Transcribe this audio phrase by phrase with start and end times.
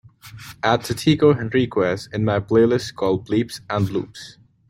[0.63, 4.37] add Tatico Henriquez in my playlist called bleeps & bloops